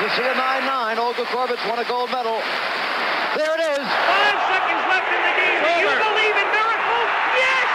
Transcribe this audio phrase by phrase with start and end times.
[0.00, 0.96] You see a 9-9.
[0.96, 2.40] Olga Korbut's won a gold medal.
[3.36, 3.84] There it is.
[3.84, 5.60] Five seconds left in the game.
[5.60, 7.10] Do you believe in miracles?
[7.36, 7.68] Yes!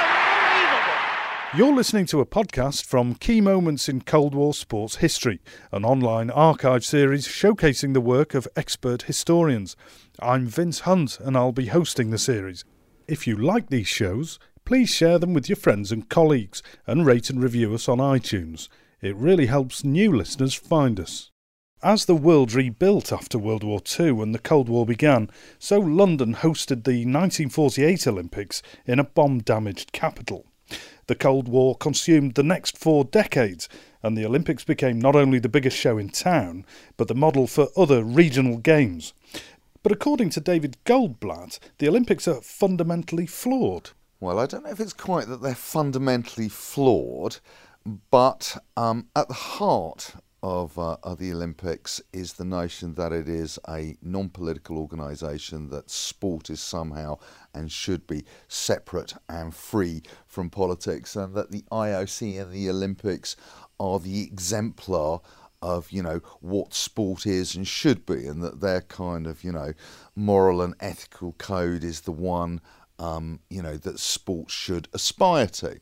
[0.00, 1.58] Unbelievable.
[1.58, 6.30] You're listening to a podcast from Key Moments in Cold War Sports History, an online
[6.30, 9.76] archive series showcasing the work of expert historians.
[10.20, 12.64] I'm Vince Hunt and I'll be hosting the series.
[13.06, 17.28] If you like these shows, please share them with your friends and colleagues and rate
[17.28, 18.68] and review us on iTunes.
[19.02, 21.31] It really helps new listeners find us.
[21.84, 26.36] As the world rebuilt after World War II and the Cold War began, so London
[26.36, 30.46] hosted the 1948 Olympics in a bomb damaged capital.
[31.08, 33.68] The Cold War consumed the next four decades,
[34.00, 36.64] and the Olympics became not only the biggest show in town,
[36.96, 39.12] but the model for other regional games.
[39.82, 43.90] But according to David Goldblatt, the Olympics are fundamentally flawed.
[44.20, 47.38] Well, I don't know if it's quite that they're fundamentally flawed,
[48.12, 53.28] but um, at the heart of, uh, of the Olympics is the notion that it
[53.28, 57.18] is a non political organisation, that sport is somehow
[57.54, 63.36] and should be separate and free from politics, and that the IOC and the Olympics
[63.78, 65.20] are the exemplar
[65.62, 69.52] of you know what sport is and should be, and that their kind of you
[69.52, 69.72] know
[70.16, 72.60] moral and ethical code is the one
[72.98, 75.78] um, you know that sport should aspire to.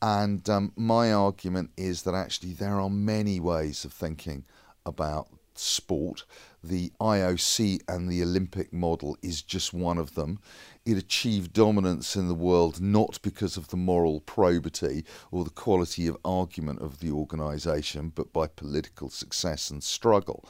[0.00, 4.44] And um, my argument is that actually there are many ways of thinking
[4.86, 6.24] about sport.
[6.62, 10.38] The IOC and the Olympic model is just one of them.
[10.86, 16.06] It achieved dominance in the world not because of the moral probity or the quality
[16.06, 20.48] of argument of the organisation, but by political success and struggle.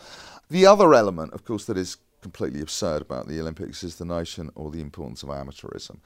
[0.51, 4.51] The other element, of course, that is completely absurd about the Olympics is the notion
[4.55, 5.99] or the importance of amateurism.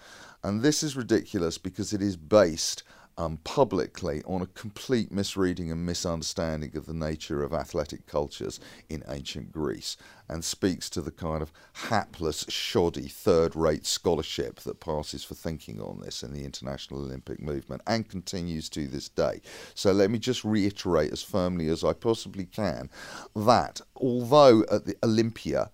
[0.42, 2.82] And this is ridiculous because it is based
[3.18, 9.02] um, publicly on a complete misreading and misunderstanding of the nature of athletic cultures in
[9.08, 9.96] ancient Greece
[10.28, 15.80] and speaks to the kind of hapless, shoddy, third rate scholarship that passes for thinking
[15.80, 19.40] on this in the International Olympic movement and continues to this day.
[19.74, 22.88] So let me just reiterate as firmly as I possibly can
[23.36, 25.70] that although at the Olympia,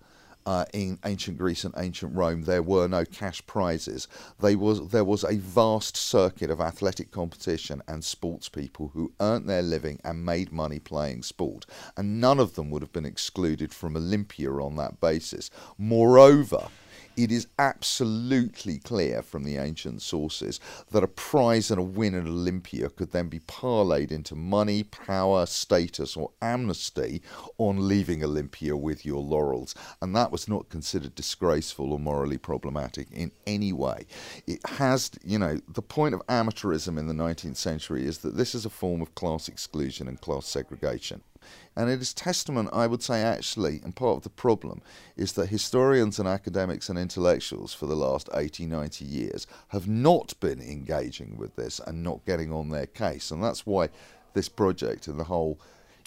[0.49, 4.07] uh, in ancient Greece and ancient Rome, there were no cash prizes.
[4.39, 9.47] They was, there was a vast circuit of athletic competition and sports people who earned
[9.47, 13.71] their living and made money playing sport, and none of them would have been excluded
[13.71, 15.51] from Olympia on that basis.
[15.77, 16.69] Moreover,
[17.19, 20.57] it is absolutely clear from the ancient sources
[20.91, 25.45] that a prize and a win at Olympia could then be parlayed into money, power,
[25.45, 27.21] status, or amnesty
[27.57, 29.75] on leaving Olympia with your laurels.
[30.01, 34.05] And that was not considered disgraceful or morally problematic in any way.
[34.47, 38.55] It has, you know, the point of amateurism in the 19th century is that this
[38.55, 41.21] is a form of class exclusion and class segregation.
[41.75, 44.81] And it is testament, I would say, actually, and part of the problem
[45.15, 50.33] is that historians and academics and intellectuals for the last 80, 90 years have not
[50.39, 53.31] been engaging with this and not getting on their case.
[53.31, 53.89] And that's why
[54.33, 55.59] this project and the whole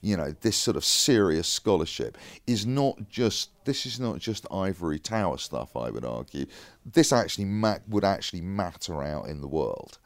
[0.03, 4.99] you know this sort of serious scholarship is not just this is not just ivory
[4.99, 6.45] tower stuff i would argue.
[6.85, 9.99] This actually ma- would actually matter out in the world.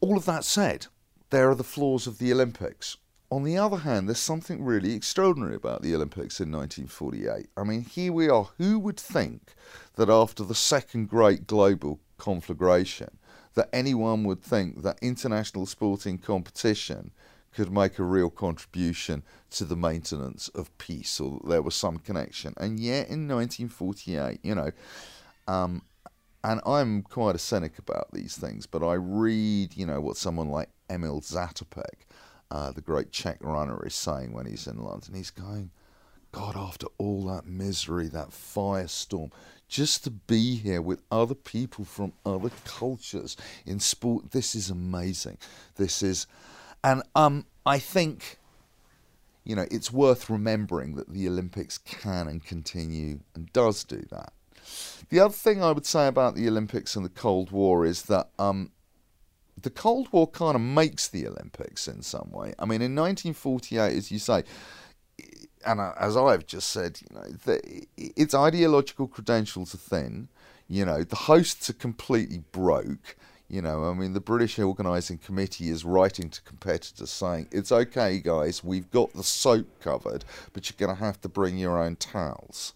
[0.00, 0.86] All of that said
[1.30, 2.96] there are the flaws of the olympics
[3.36, 7.50] on the other hand, there's something really extraordinary about the Olympics in 1948.
[7.54, 8.48] I mean, here we are.
[8.56, 9.52] Who would think
[9.96, 13.18] that after the second great global conflagration,
[13.52, 17.10] that anyone would think that international sporting competition
[17.52, 21.98] could make a real contribution to the maintenance of peace, or that there was some
[21.98, 22.54] connection?
[22.56, 24.70] And yet, in 1948, you know,
[25.46, 25.82] um,
[26.42, 30.48] and I'm quite a cynic about these things, but I read, you know, what someone
[30.48, 32.05] like Emil Zatopek
[32.50, 35.14] uh, the great Czech runner, is saying when he's in London.
[35.14, 35.70] He's going,
[36.32, 39.30] God, after all that misery, that firestorm,
[39.68, 45.38] just to be here with other people from other cultures in sport, this is amazing.
[45.76, 46.26] This is,
[46.84, 48.38] and um, I think,
[49.44, 54.32] you know, it's worth remembering that the Olympics can and continue and does do that.
[55.08, 58.28] The other thing I would say about the Olympics and the Cold War is that
[58.38, 58.70] um,
[59.60, 62.54] the Cold War kind of makes the Olympics in some way.
[62.58, 64.44] I mean, in 1948, as you say,
[65.64, 70.28] and as I've just said, you know, the, its ideological credentials are thin.
[70.68, 73.16] You know, the hosts are completely broke.
[73.48, 78.18] You know, I mean, the British Organising Committee is writing to competitors saying, it's okay,
[78.18, 81.94] guys, we've got the soap covered, but you're going to have to bring your own
[81.94, 82.74] towels.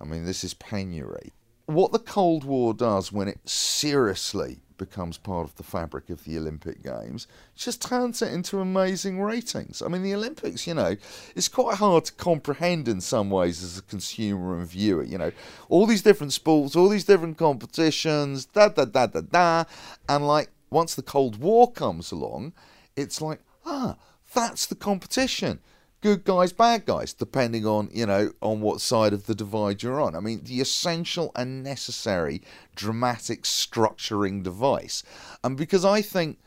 [0.00, 1.32] I mean, this is penury.
[1.68, 6.38] What the Cold War does when it seriously becomes part of the fabric of the
[6.38, 9.82] Olympic Games just turns it into amazing ratings.
[9.82, 10.96] I mean, the Olympics, you know,
[11.36, 15.02] it's quite hard to comprehend in some ways as a consumer and viewer.
[15.02, 15.32] You know,
[15.68, 19.64] all these different sports, all these different competitions, da da da da da,
[20.08, 22.54] and like once the Cold War comes along,
[22.96, 23.96] it's like ah,
[24.32, 25.60] that's the competition
[26.00, 30.00] good guys, bad guys, depending on, you know, on what side of the divide you're
[30.00, 30.14] on.
[30.14, 32.42] I mean, the essential and necessary
[32.76, 35.02] dramatic structuring device.
[35.42, 36.38] And because I think,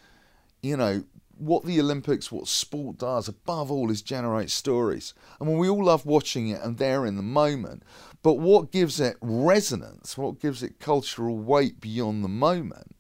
[0.62, 1.04] you know,
[1.38, 5.14] what the Olympics, what sport does above all is generate stories.
[5.40, 7.84] I mean, we all love watching it and they're in the moment.
[8.22, 12.96] But what gives it resonance, what gives it cultural weight beyond the moment,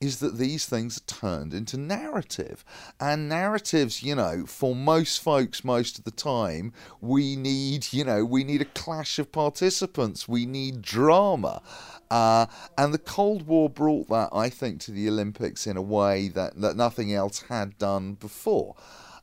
[0.00, 2.64] is that these things are turned into narrative.
[3.00, 8.24] And narratives, you know, for most folks, most of the time, we need, you know,
[8.24, 11.62] we need a clash of participants, we need drama.
[12.10, 12.46] Uh,
[12.76, 16.60] and the Cold War brought that, I think, to the Olympics in a way that,
[16.60, 18.76] that nothing else had done before.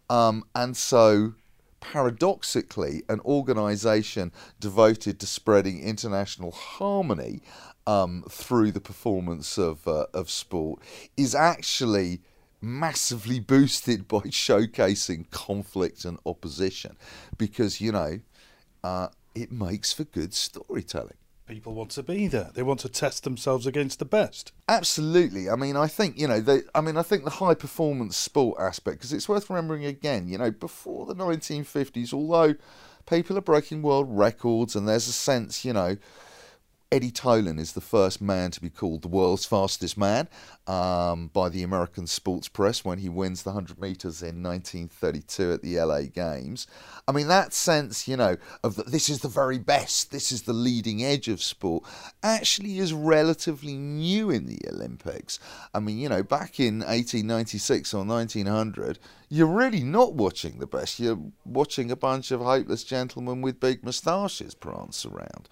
[0.10, 1.33] Um, and so
[1.80, 7.42] paradoxically, an organization devoted to spreading international harmony
[7.88, 10.82] um, through the performance of uh, of sport
[11.18, 12.22] is actually
[12.62, 16.98] massively boosted by showcasing conflict and opposition,
[17.38, 18.20] because you know
[18.84, 21.18] uh, it makes for good storytelling.
[21.48, 22.50] People want to be there.
[22.56, 24.52] They want to test themselves against the best.
[24.68, 25.48] Absolutely.
[25.48, 26.40] I mean, I think you know.
[26.40, 30.28] They, I mean, I think the high performance sport aspect because it's worth remembering again.
[30.28, 32.56] You know, before the 1950s, although
[33.08, 35.98] people are breaking world records and there's a sense, you know
[36.95, 40.30] Eddie Tolan is the first man to be called the world's fastest man
[40.65, 45.62] um, by the American sports press when he wins the 100 metres in 1932 at
[45.62, 46.68] the LA Games.
[47.06, 50.44] I mean, that sense, you know, of that this is the very best, this is
[50.44, 51.83] the leading edge of sport,
[52.24, 55.38] actually is relatively new in the Olympics.
[55.74, 61.01] I mean, you know, back in 1896 or 1900, you're really not watching the best.
[61.01, 65.50] You're watching a bunch of hopeless gentlemen with big moustaches prance around.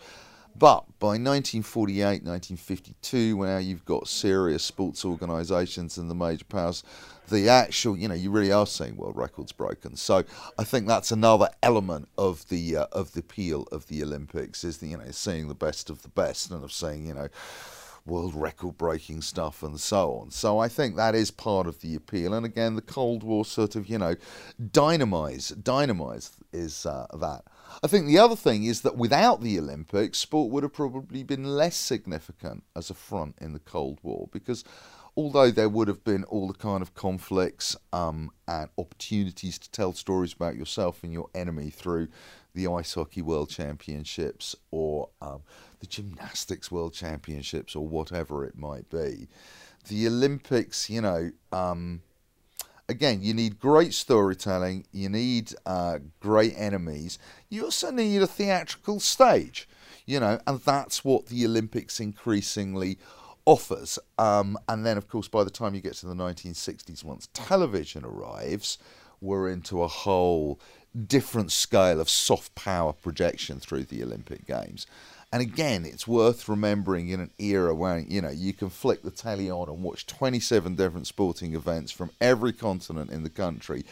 [0.55, 6.83] But by 1948, 1952, when now you've got serious sports organisations and the major powers,
[7.29, 9.95] the actual, you know, you really are seeing world records broken.
[9.95, 10.23] So
[10.57, 14.77] I think that's another element of the uh, of the appeal of the Olympics is
[14.77, 17.29] the you know seeing the best of the best and of seeing you know
[18.05, 20.31] world record breaking stuff and so on.
[20.31, 22.33] So I think that is part of the appeal.
[22.33, 24.15] And again, the Cold War sort of you know
[24.61, 27.43] dynamize dynamize is uh, that.
[27.83, 31.43] I think the other thing is that without the Olympics, sport would have probably been
[31.43, 34.63] less significant as a front in the Cold War because
[35.15, 39.93] although there would have been all the kind of conflicts um, and opportunities to tell
[39.93, 42.07] stories about yourself and your enemy through
[42.55, 45.41] the Ice Hockey World Championships or um,
[45.79, 49.27] the Gymnastics World Championships or whatever it might be,
[49.87, 52.01] the Olympics, you know, um,
[52.89, 57.17] again, you need great storytelling, you need uh, great enemies,
[57.49, 59.67] you also need a theatrical stage,
[60.05, 62.97] you know, and that's what the Olympics increasingly
[63.45, 63.99] offers.
[64.17, 68.05] Um, and then, of course, by the time you get to the 1960s, once television
[68.05, 68.77] arrives,
[69.21, 70.59] we're into a whole
[71.07, 74.85] different scale of soft power projection through the Olympic Games.
[75.33, 79.09] And again, it's worth remembering in an era where you know you can flick the
[79.09, 83.83] telly on and watch 27 different sporting events from every continent in the country.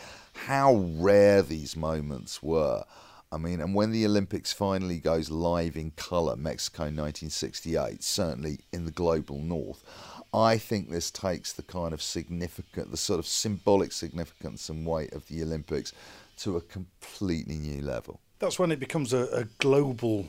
[0.46, 2.84] How rare these moments were.
[3.32, 8.86] I mean, and when the Olympics finally goes live in colour, Mexico 1968, certainly in
[8.86, 9.84] the global north,
[10.32, 15.12] I think this takes the kind of significant, the sort of symbolic significance and weight
[15.14, 15.92] of the Olympics
[16.38, 18.20] to a completely new level.
[18.38, 20.28] That's when it becomes a, a global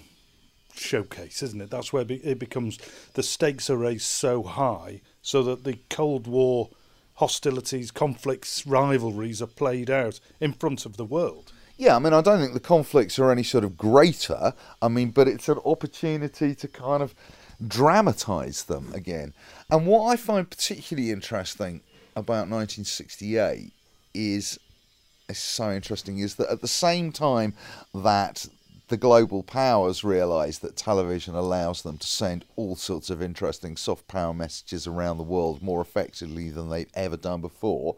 [0.74, 1.70] showcase, isn't it?
[1.70, 2.78] That's where it becomes
[3.14, 6.70] the stakes are raised so high so that the Cold War
[7.14, 11.52] hostilities, conflicts, rivalries are played out in front of the world.
[11.76, 14.54] Yeah, I mean, I don't think the conflicts are any sort of greater.
[14.80, 17.14] I mean, but it's an opportunity to kind of
[17.66, 19.34] dramatise them again.
[19.70, 21.80] And what I find particularly interesting
[22.14, 23.72] about 1968
[24.14, 24.58] is,
[25.28, 27.54] is so interesting is that at the same time
[27.94, 28.46] that
[28.92, 34.06] the global powers realise that television allows them to send all sorts of interesting soft
[34.06, 37.96] power messages around the world more effectively than they've ever done before.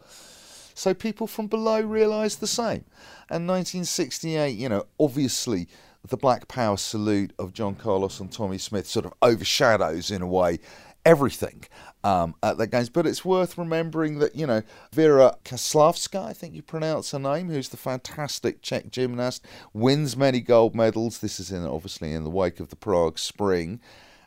[0.73, 2.85] So people from below realise the same.
[3.29, 5.67] And 1968, you know, obviously
[6.07, 10.29] the Black Power salute of John Carlos and Tommie Smith sort of overshadows, in a
[10.29, 10.61] way,
[11.05, 11.65] everything
[12.05, 12.91] um, at the games.
[12.91, 17.49] But it's worth remembering that, you know, Vera Caslavska, I think you pronounce her name,
[17.49, 21.19] who's the fantastic Czech gymnast, wins many gold medals.
[21.19, 23.81] This is in obviously in the wake of the Prague Spring.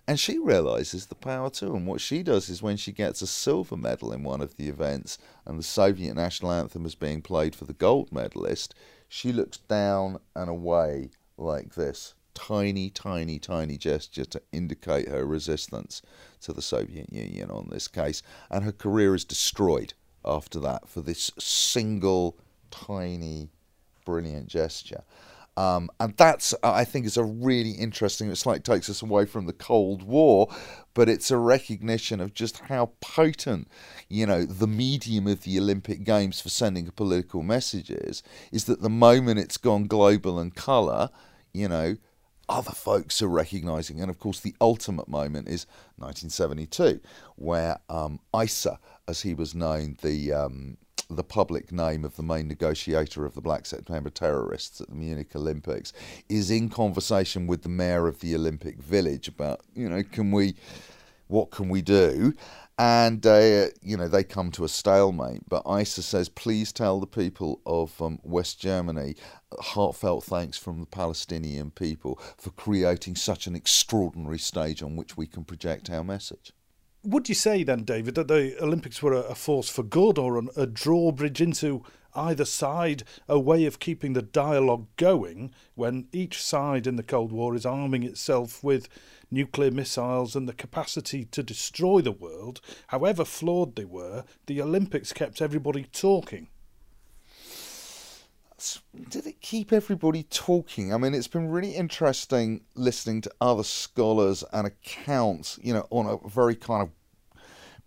[0.09, 1.75] And she realizes the power too.
[1.75, 4.69] And what she does is when she gets a silver medal in one of the
[4.69, 8.73] events and the Soviet national anthem is being played for the gold medalist,
[9.09, 16.01] she looks down and away like this tiny, tiny, tiny gesture to indicate her resistance
[16.41, 18.21] to the Soviet Union on this case.
[18.49, 22.37] And her career is destroyed after that for this single,
[22.71, 23.49] tiny,
[24.05, 25.03] brilliant gesture.
[25.57, 28.29] Um, and that's, I think, is a really interesting.
[28.29, 30.49] It's like takes us away from the Cold War,
[30.93, 33.67] but it's a recognition of just how potent,
[34.07, 38.21] you know, the medium of the Olympic Games for sending a political message is.
[38.51, 41.09] Is that the moment it's gone global and colour,
[41.53, 41.97] you know,
[42.49, 44.01] other folks are recognizing.
[44.01, 45.65] And of course, the ultimate moment is
[45.97, 46.99] 1972,
[47.35, 50.77] where um, Issa, as he was known, the um,
[51.09, 55.35] the public name of the main negotiator of the Black September terrorists at the Munich
[55.35, 55.93] Olympics,
[56.27, 60.55] is in conversation with the mayor of the Olympic Village about, you know, can we,
[61.27, 62.33] what can we do?
[62.77, 65.41] and uh, you know they come to a stalemate.
[65.47, 69.15] But Issa says, please tell the people of um, West Germany
[69.59, 75.25] heartfelt thanks from the Palestinian people for creating such an extraordinary stage on which we
[75.25, 76.51] can project our message.
[77.03, 80.65] Would you say then, David, that the Olympics were a force for good or a
[80.65, 81.83] drawbridge into
[82.17, 87.31] either side, a way of keeping the dialogue going when each side in the Cold
[87.31, 88.89] War is arming itself with
[89.29, 95.13] nuclear missiles and the capacity to destroy the world, however flawed they were, the Olympics
[95.13, 96.47] kept everybody talking.
[99.09, 100.91] Did it keep everybody talking?
[100.91, 106.07] I mean, it's been really interesting listening to other scholars and accounts, you know, on
[106.07, 106.89] a very kind of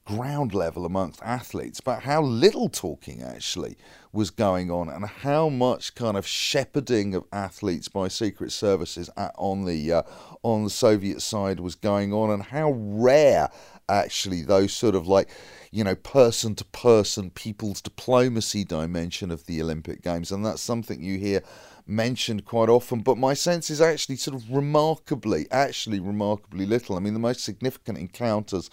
[0.05, 3.77] ground level amongst athletes about how little talking actually
[4.13, 9.33] was going on and how much kind of shepherding of athletes by secret services at,
[9.37, 10.03] on the uh,
[10.43, 13.51] on the Soviet side was going on and how rare
[13.89, 15.29] actually those sort of like
[15.71, 20.33] you know person to person people's diplomacy dimension of the Olympic games.
[20.33, 21.43] And that's something you hear
[21.87, 26.97] mentioned quite often but my sense is actually sort of remarkably actually remarkably little.
[26.97, 28.71] I mean the most significant encounters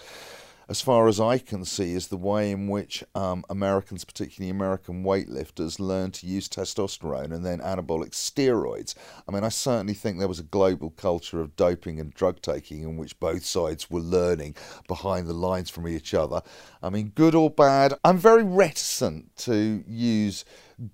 [0.69, 5.03] as far as I can see, is the way in which um, Americans, particularly American
[5.03, 8.93] weightlifters, learn to use testosterone and then anabolic steroids.
[9.27, 12.83] I mean, I certainly think there was a global culture of doping and drug taking
[12.83, 14.55] in which both sides were learning
[14.87, 16.41] behind the lines from each other.
[16.83, 20.43] I mean, good or bad, I'm very reticent to use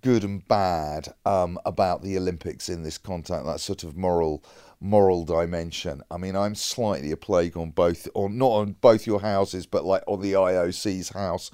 [0.02, 4.44] good and bad um, about the Olympics in this context, that sort of moral
[4.80, 6.02] moral dimension.
[6.12, 9.86] I mean, I'm slightly a plague on both, or not on both your houses, but
[9.86, 11.52] like on the IOC's house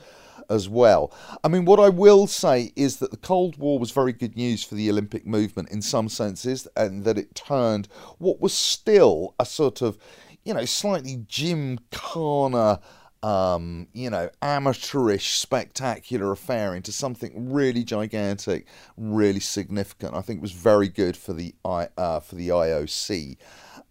[0.50, 1.14] as well.
[1.44, 4.64] I mean, what I will say is that the Cold War was very good news
[4.64, 9.46] for the Olympic movement in some senses, and that it turned what was still a
[9.46, 9.98] sort of,
[10.44, 12.80] you know, slightly gymkhana
[13.22, 18.66] um, you know, amateurish, spectacular affair into something really gigantic,
[18.98, 20.14] really significant.
[20.16, 23.38] I think it was very good for the I uh, for the IOC.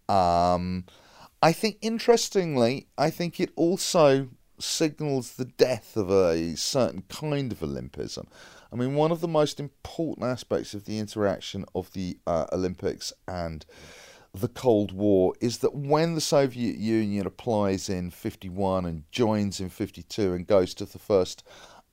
[0.09, 0.85] Um,
[1.41, 7.59] I think, interestingly, I think it also signals the death of a certain kind of
[7.59, 8.27] Olympism.
[8.71, 13.13] I mean, one of the most important aspects of the interaction of the uh, Olympics
[13.27, 13.65] and
[14.33, 19.69] the Cold War is that when the Soviet Union applies in 51 and joins in
[19.69, 21.43] 52 and goes to the first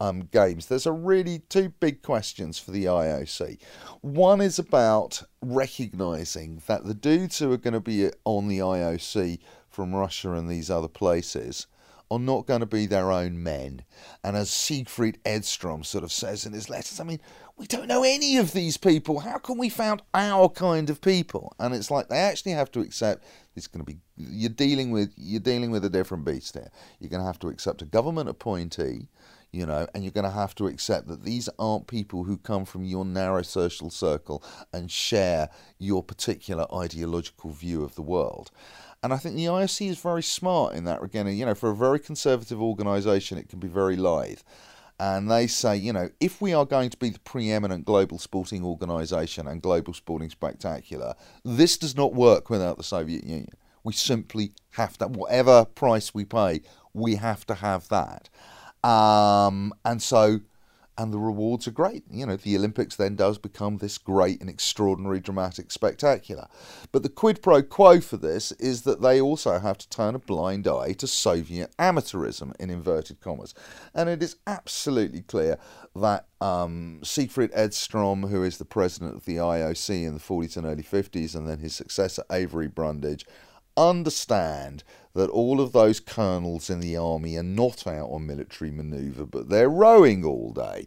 [0.00, 3.59] um, games, there's a really two big questions for the IOC.
[4.02, 9.38] One is about recognizing that the dudes who are going to be on the IOC
[9.69, 11.66] from Russia and these other places
[12.11, 13.83] are not going to be their own men.
[14.23, 17.21] And as Sigfrid Edstrom sort of says in his letters, I mean,
[17.56, 19.20] we don't know any of these people.
[19.20, 21.54] How can we found our kind of people?
[21.58, 25.12] And it's like they actually have to accept it's going to be you're dealing with
[25.16, 26.70] you're dealing with a different beast here.
[27.00, 29.08] You're going to have to accept a government appointee,
[29.52, 32.66] you know, and you're going to have to accept that these aren't people who come
[32.66, 34.44] from your narrow social circle
[34.75, 35.48] and share
[35.78, 38.50] your particular ideological view of the world.
[39.02, 41.28] And I think the IOC is very smart in that regard.
[41.28, 44.40] You know, for a very conservative organisation, it can be very lithe
[44.98, 48.64] and they say, you know, if we are going to be the preeminent global sporting
[48.64, 53.50] organisation and global sporting spectacular, this does not work without the Soviet Union.
[53.84, 56.62] We simply have to, whatever price we pay,
[56.94, 58.28] we have to have that.
[58.88, 60.40] Um, and so
[60.98, 62.04] and the rewards are great.
[62.10, 66.48] You know, the Olympics then does become this great and extraordinary, dramatic spectacular.
[66.92, 70.18] But the quid pro quo for this is that they also have to turn a
[70.18, 73.54] blind eye to Soviet amateurism, in inverted commas.
[73.94, 75.58] And it is absolutely clear
[75.94, 80.66] that um, Sigfrid Edstrom, who is the president of the IOC in the 40s and
[80.66, 83.26] early 50s, and then his successor, Avery Brundage,
[83.76, 84.83] understand
[85.14, 89.49] that all of those colonels in the army are not out on military manoeuvre, but
[89.49, 90.87] they're rowing all day,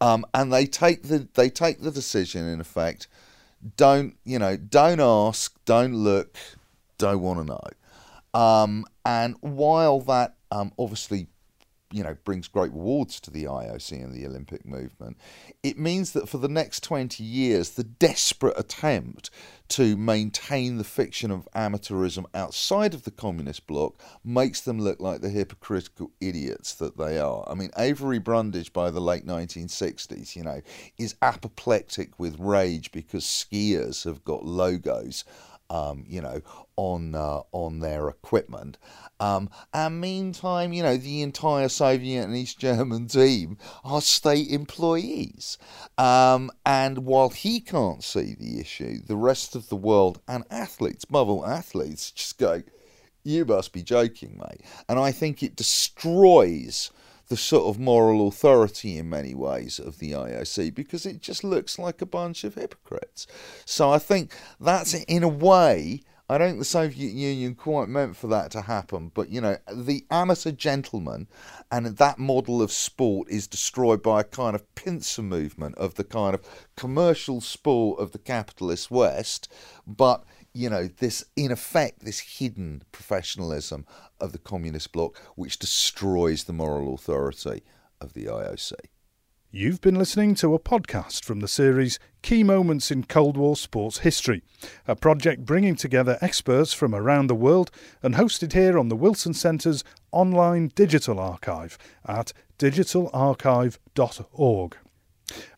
[0.00, 3.06] um, and they take the they take the decision in effect.
[3.76, 4.56] Don't you know?
[4.56, 5.54] Don't ask.
[5.64, 6.36] Don't look.
[6.98, 8.40] Don't want to know.
[8.40, 11.28] Um, and while that um, obviously
[11.92, 15.16] you know brings great rewards to the IOC and the Olympic movement,
[15.62, 19.30] it means that for the next 20 years, the desperate attempt
[19.68, 25.20] to maintain the fiction of amateurism outside of the communist bloc makes them look like
[25.20, 27.44] the hypocritical idiots that they are.
[27.48, 30.60] I mean, Avery Brundage by the late 1960s, you know,
[30.98, 35.24] is apoplectic with rage because skiers have got logos
[35.70, 36.40] um, you know,
[36.76, 38.78] on uh, on their equipment.
[39.18, 45.58] Um, and meantime, you know, the entire Soviet and East German team are state employees.
[45.98, 51.04] Um, and while he can't see the issue, the rest of the world and athletes,
[51.04, 52.62] above athletes, just go,
[53.22, 56.90] "You must be joking, mate." And I think it destroys
[57.28, 61.78] the sort of moral authority in many ways of the IOC because it just looks
[61.78, 63.26] like a bunch of hypocrites.
[63.64, 66.02] So I think that's in a way.
[66.28, 69.58] I don't think the Soviet Union quite meant for that to happen, but you know,
[69.72, 71.28] the amateur gentleman
[71.70, 76.04] and that model of sport is destroyed by a kind of pincer movement of the
[76.04, 79.52] kind of commercial sport of the capitalist West,
[79.86, 80.24] but
[80.56, 83.84] you know, this, in effect, this hidden professionalism
[84.18, 87.62] of the communist bloc, which destroys the moral authority
[88.00, 88.72] of the IOC.
[89.50, 93.98] You've been listening to a podcast from the series Key Moments in Cold War Sports
[93.98, 94.42] History,
[94.88, 97.70] a project bringing together experts from around the world
[98.02, 104.76] and hosted here on the Wilson Centre's online digital archive at digitalarchive.org.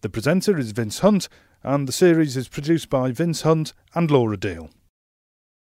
[0.00, 1.28] The presenter is Vince Hunt,
[1.62, 4.70] and the series is produced by Vince Hunt and Laura Deal.